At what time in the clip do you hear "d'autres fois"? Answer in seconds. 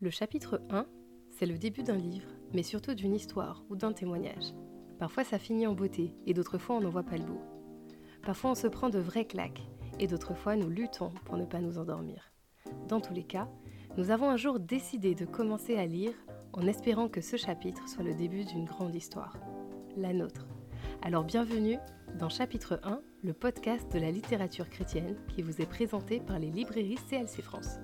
6.34-6.76, 10.06-10.54